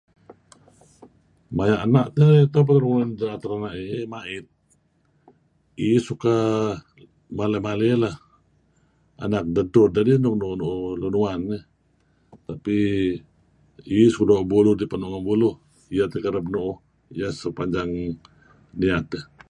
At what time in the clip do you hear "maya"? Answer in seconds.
1.55-1.75